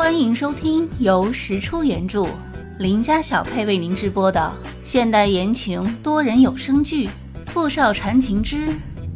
[0.00, 2.26] 欢迎收听由石出原著、
[2.78, 4.50] 林家小配为您直播的
[4.82, 7.06] 现代言情多人有声剧
[7.48, 8.66] 《富少缠情之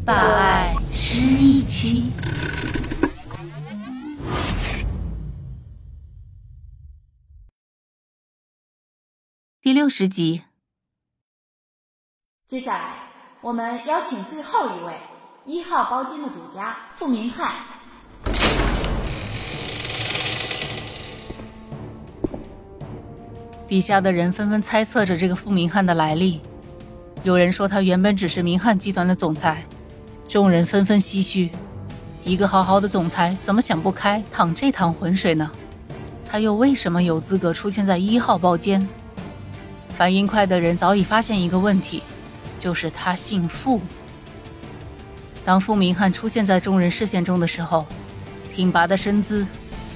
[0.04, 2.12] 霸爱失忆妻》
[9.62, 10.42] 第六十集。
[12.46, 12.96] 接下来，
[13.40, 14.92] 我们邀请最后一位
[15.46, 17.73] 一号包间的主家傅明翰。
[23.66, 26.40] 底下的人纷纷猜测着这个傅明翰的来历，
[27.22, 29.64] 有人说他原本只是明翰集团的总裁，
[30.28, 31.50] 众人纷纷唏嘘：
[32.24, 35.50] 一个好好的总裁怎么想不开淌这趟浑水呢？
[36.26, 38.86] 他又为什么有资格出现在一号包间？
[39.96, 42.02] 反应快的人早已发现一个问题，
[42.58, 43.80] 就是他姓傅。
[45.42, 47.86] 当傅明翰出现在众人视线中的时候，
[48.54, 49.46] 挺拔的身姿，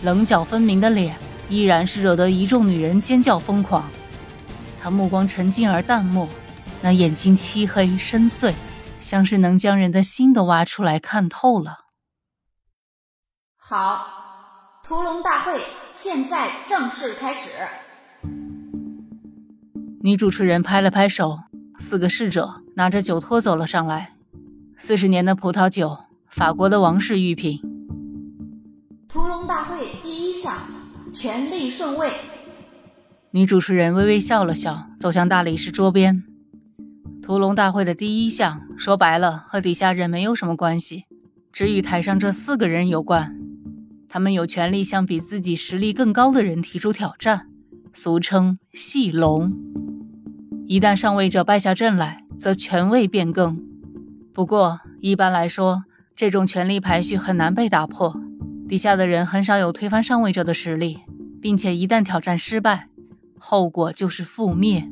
[0.02, 1.14] 棱角分明的脸。
[1.48, 3.88] 依然是惹得一众女人尖叫疯狂。
[4.80, 6.28] 他目光沉静而淡漠，
[6.80, 8.54] 那眼睛漆黑深邃，
[9.00, 11.86] 像是能将人的心都挖出来看透了。
[13.56, 14.06] 好，
[14.84, 17.50] 屠龙大会现在正式开始。
[20.00, 21.38] 女主持人拍了拍手，
[21.78, 24.14] 四个侍者拿着酒托走了上来。
[24.76, 27.60] 四十年的葡萄酒，法国的王室御品。
[29.08, 30.56] 屠龙大会第一项。
[31.20, 32.08] 权力顺位。
[33.32, 36.22] 女主持人微微笑了笑，走向大理石桌边。
[37.20, 41.06] 屠龙大会的第一项，说白了和底下人没有什么关系，
[41.52, 43.36] 只与台上这四个人有关。
[44.08, 47.48] 他们有权利向比自己实力更高的人提出挑战，
[47.92, 49.52] 俗称戏龙。
[50.68, 53.60] 一旦上位者败下阵来，则权位变更。
[54.32, 55.82] 不过一般来说，
[56.14, 58.14] 这种权力排序很难被打破。
[58.68, 60.98] 底下的人很少有推翻上位者的实力，
[61.40, 62.88] 并且一旦挑战失败，
[63.38, 64.88] 后果就是覆灭。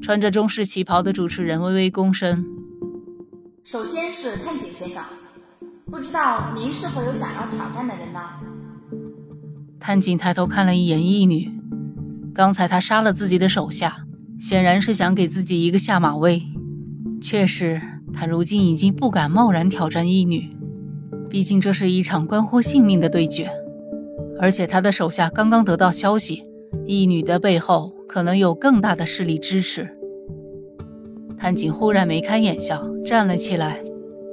[0.00, 2.44] 穿着中式旗袍的主持人微微躬身。
[3.62, 5.02] 首先是探井先生，
[5.86, 8.20] 不知道您是否有想要挑战的人呢？
[9.78, 11.48] 探井抬头看了一眼义女，
[12.34, 14.04] 刚才他杀了自己的手下，
[14.40, 16.42] 显然是想给自己一个下马威。
[17.20, 17.80] 确实，
[18.12, 20.56] 他如今已经不敢贸然挑战义女。
[21.30, 23.48] 毕竟这是一场关乎性命的对决，
[24.42, 26.44] 而且他的手下刚刚得到消息，
[26.84, 29.88] 义女的背后可能有更大的势力支持。
[31.38, 33.80] 探景忽然眉开眼笑，站了起来。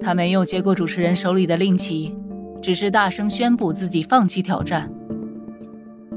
[0.01, 2.15] 他没有接过主持人手里的令旗，
[2.59, 4.91] 只是大声宣布自己放弃挑战。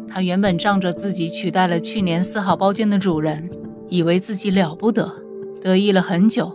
[0.08, 3.50] 他原本仗着自己取代了去年四号包间的主人，
[3.90, 5.12] 以为自己了不得，
[5.60, 6.50] 得意了很久。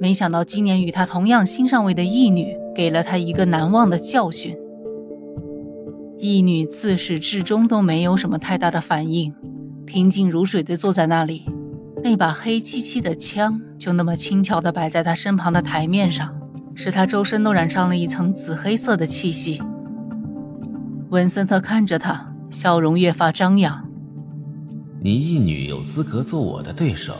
[0.00, 2.56] 没想到今年与他同样新上位的义女。
[2.74, 4.56] 给了他一个难忘的教训。
[6.24, 9.34] 义女自始至终都没有什么太大的反应，
[9.84, 11.44] 平静如水地坐在那里，
[12.00, 16.32] 那把黑漆漆的枪就那么轻巧地摆在他身旁的台面上，
[16.76, 19.60] 使他周身都染上了一层紫黑色的气息。
[21.10, 23.84] 文森特看着他，笑容越发张扬。
[25.00, 27.16] 你义女有资格做我的对手，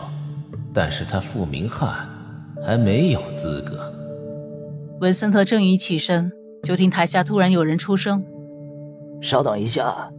[0.72, 2.06] 但是她傅明翰
[2.64, 3.92] 还没有资格。
[5.00, 6.30] 文森特正欲起身，
[6.62, 8.24] 就听台下突然有人出声
[9.22, 10.10] ：“稍等一下。”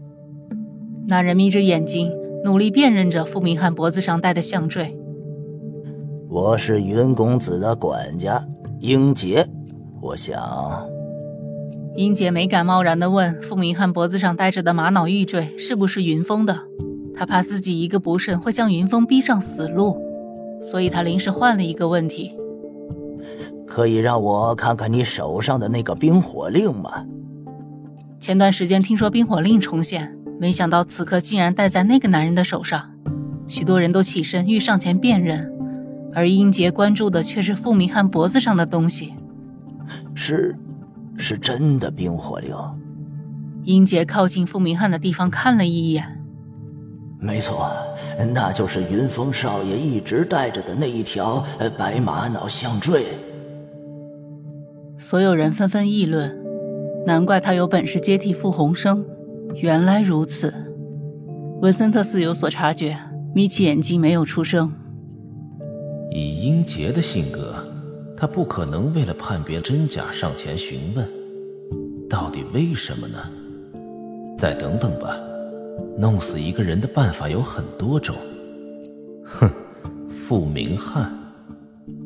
[1.08, 2.12] 那人眯着眼睛，
[2.44, 4.98] 努力辨认着傅明翰脖子上戴的项坠。
[6.28, 8.48] “我是云公子的管家
[8.80, 9.46] 英杰，
[10.02, 10.42] 我想。”
[11.96, 16.58] 英杰没敢贸然的问傅明翰脖子上戴着的玛瑙玉坠是不是云峰的，
[17.14, 20.02] 他怕自己一个不慎会将云峰逼上死路，
[20.60, 22.36] 所以他临时换了一个问题。
[23.68, 27.06] 可以让我看看你手上的那个冰火令吗？
[28.24, 32.90] 前段时间听说冰火令重现，没想到此刻竟然戴在那个男人的手上。
[33.50, 35.52] 许多人都起身欲上前辨认，
[36.14, 39.14] 而英杰关注的却是傅明翰脖子上的东西。
[40.16, 40.56] 是，
[41.18, 42.56] 是真的冰火令。
[43.66, 46.24] 英杰靠近傅明翰的地方看了一眼，
[47.20, 47.70] 没错，
[48.34, 51.44] 那就是云峰少爷一直戴着的那一条
[51.78, 53.04] 白玛瑙项坠。
[54.98, 56.42] 所有人纷纷议论，
[57.06, 59.06] 难怪他有本事接替傅红生。
[59.56, 60.54] 原来如此，
[61.62, 62.98] 文森特似有所察觉，
[63.36, 64.72] 眯起眼睛没有出声。
[66.12, 67.56] 以英杰的性格，
[68.16, 71.08] 他不可能为了判别真假上前询问。
[72.10, 73.18] 到底为什么呢？
[74.38, 75.16] 再等等吧，
[75.98, 78.16] 弄死一个人的办法有很多种。
[79.24, 79.50] 哼，
[80.10, 81.12] 傅明翰，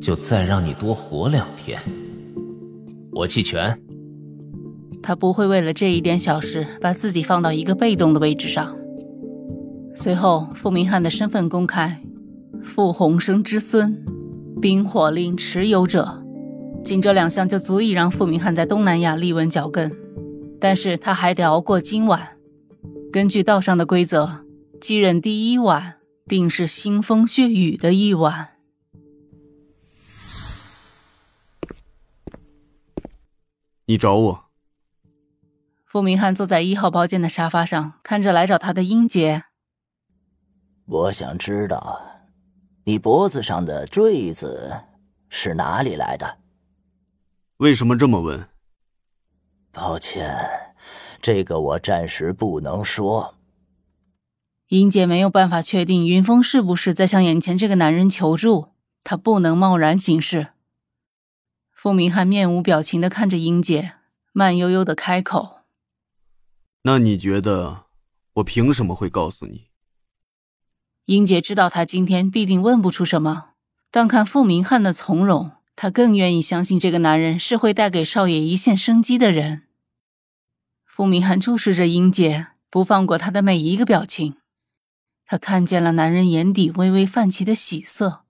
[0.00, 1.80] 就再让你多活两天。
[3.12, 3.78] 我弃权。
[5.02, 8.76] 他不会为了这一点小事把自己放到一个被动的位置上。
[9.94, 12.02] 随后，傅明翰的身份公开，
[12.62, 14.04] 傅鸿生之孙，
[14.60, 16.24] 冰火令持有者，
[16.84, 19.90] 仅这两项就足以让傅明翰在东南亚立稳脚跟。
[20.60, 22.36] 但是他还得熬过今晚。
[23.12, 24.44] 根据道上的规则，
[24.80, 25.94] 继任第一晚
[26.26, 28.48] 定是腥风血雨的一晚。
[33.86, 34.47] 你找我？
[35.88, 39.44] 傅明翰坐在一号包间的沙发上，看着来找他的英姐。
[40.84, 42.02] 我想知道，
[42.84, 44.82] 你脖子上的坠子
[45.30, 46.40] 是哪里来的？
[47.56, 48.46] 为什么这么问？
[49.72, 50.36] 抱歉，
[51.22, 53.36] 这个我暂时不能说。
[54.68, 60.48] 英姐没有办法确定云峰是不是在向眼前这个男人求助，她不能贸然行事。
[61.72, 63.92] 傅明翰面无表情的看着英姐，
[64.32, 65.57] 慢悠悠的开口
[66.82, 67.86] ：“那你觉得
[68.34, 69.68] 我凭什么会告诉你？”
[71.06, 73.50] 英姐知道他今天必定问不出什么，
[73.90, 79.62] 但看傅明翰的从容，她更愿意相信这个男人是会带给少爷一线生机的人。
[80.84, 84.36] 傅明翰注视着英姐，不放过她的每一个表情。
[85.24, 88.24] 他看见了男人眼底微微泛起的喜色。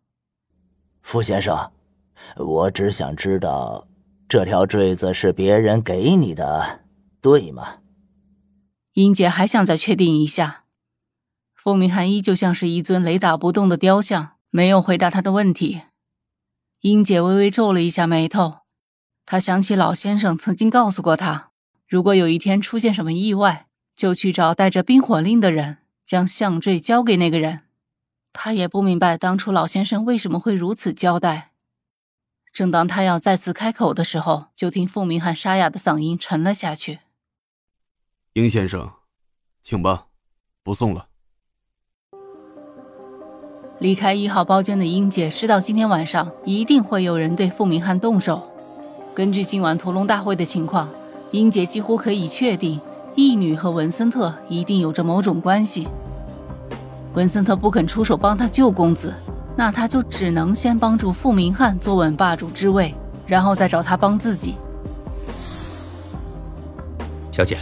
[1.01, 1.73] 傅先生，
[2.37, 3.89] 我只想知道，
[4.29, 6.81] 这条坠子是别人给你的，
[7.21, 7.79] 对吗？
[8.99, 10.65] 英姐还想再确定一下。
[11.55, 15.83] 傅明涵依旧像是一尊雷打不动的雕像，没有回答他的问题。
[16.81, 18.63] 英姐微微皱了一下眉头，
[19.25, 21.51] 她想起老先生曾经告诉过她，
[21.87, 27.61] 如果有一天出现什么意外，就去找带着冰火令的人，将项坠交给那个人。
[28.33, 31.53] 她也不明白当初老先生为什么会如此交代。
[32.53, 36.99] 正当他要再次开口的时候，就听傅明翰沙哑的嗓音沉了下去
[38.35, 38.91] ：“殷先生，
[39.63, 40.07] 请吧，
[40.63, 41.07] 不送了。”
[43.81, 48.43] 离开一号包间的英姐知道今天晚上一定会有人对傅明翰动手。
[49.15, 50.89] 根据今晚屠龙大会的情况，
[51.31, 52.81] 英姐几乎可以确定，
[53.15, 55.87] 义女和文森特一定有着某种关系。
[57.15, 59.15] 文森特不肯出手帮他救公子，
[59.57, 62.95] 那他就只能先帮助傅明翰坐稳霸主之位，
[63.27, 64.57] 然后再找他帮自己。
[67.31, 67.59] 小姐，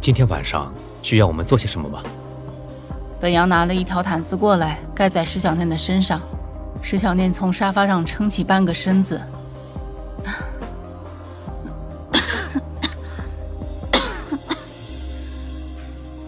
[0.00, 2.02] 今天晚上需要我们做些什么吗？
[3.20, 6.18] 本阳拿了一条毯子过来，盖在石小念的身上。
[6.80, 9.20] 石小念从沙发上撑起半个身子，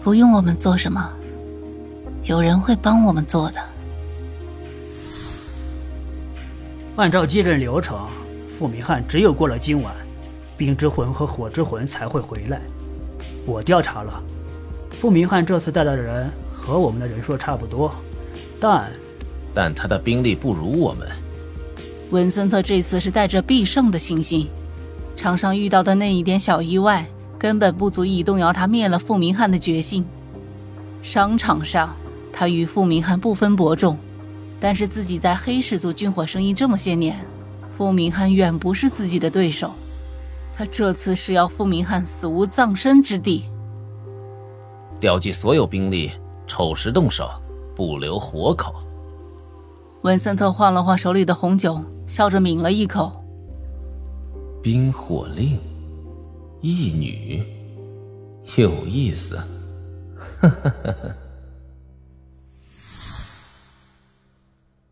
[0.03, 1.11] 不用我们做什么，
[2.25, 3.59] 有人会帮我们做的。
[6.95, 8.07] 按照继任流程，
[8.55, 9.91] 傅明翰只有过了今晚，
[10.55, 12.61] 冰之魂和火之魂才会回来。
[13.45, 14.23] 我调查了，
[14.91, 16.29] 傅明翰这次带来的人。
[16.55, 17.93] 和我们的人数差不多，
[18.57, 18.89] 但，
[19.53, 21.05] 但他的兵力不如我们。
[22.09, 24.47] 文森特这次是带着必胜的信心，
[25.17, 27.05] 场上遇到的那一点小意外
[27.37, 30.05] 根本不足以动摇他灭了傅明翰的决心。
[31.01, 31.93] 商场上，
[32.31, 33.97] 他与傅明翰不分伯仲，
[34.57, 37.19] 但是自己在黑市做军火生意这么些年，
[37.75, 39.73] 傅明翰远不是自己的对手。
[40.53, 43.45] 他这次是要傅明翰死无葬身之地，
[44.99, 46.11] 调集所有兵力。
[46.45, 47.27] 丑时动手，
[47.73, 48.75] 不留活口。
[50.03, 53.23] 文森特晃了晃手里的红酒，笑着抿了一口。
[54.61, 55.57] 冰火令，
[56.61, 57.43] 一女，
[58.57, 59.37] 有意思。
[60.41, 60.91] 呵呵呵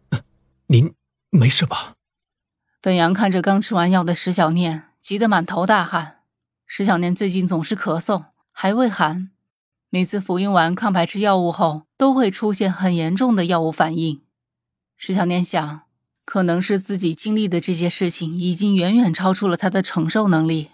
[0.10, 0.20] 呵。
[0.68, 0.94] 您
[1.30, 1.96] 没事吧？
[2.82, 6.20] 本阳看着刚吃完药的石小念，急得满头大汗。
[6.68, 9.32] 石小念最近总是咳嗽，还畏寒。
[9.90, 14.22] 每次服用完抗排斥药物后，都会出现很严重的药物反应。
[14.96, 15.82] 石小念想，
[16.24, 20.70] 可能是自己经历的这些事情已经远远超出了他的承受能力，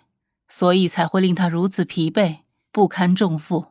[0.48, 2.40] 所以才会令他如此疲惫
[2.72, 3.68] 不堪重负。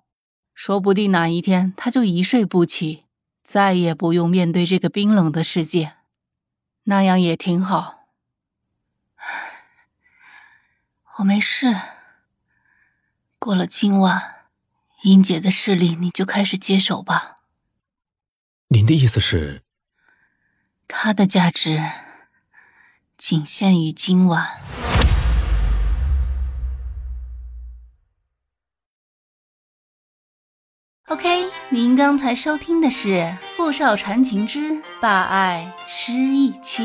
[0.55, 3.05] 说不定哪一天他就一睡不起，
[3.45, 5.93] 再也不用面对这个冰冷的世界，
[6.85, 8.06] 那样也挺好。
[11.19, 11.75] 我没事，
[13.39, 14.49] 过了今晚。
[15.03, 17.39] 英姐的势力，你就开始接手吧。
[18.69, 19.63] 您的意思是，
[20.87, 21.83] 她的价值
[23.17, 24.61] 仅限于今晚。
[31.07, 33.09] OK，您刚才收听的是
[33.57, 36.85] 《富少缠情之霸爱失忆妻》。